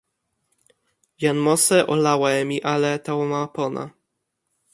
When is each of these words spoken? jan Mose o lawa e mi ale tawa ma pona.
jan 1.21 1.37
Mose 1.45 1.77
o 1.93 1.95
lawa 2.05 2.29
e 2.39 2.43
mi 2.49 2.57
ale 2.73 2.91
tawa 3.05 3.25
ma 3.31 3.39
pona. 3.55 3.83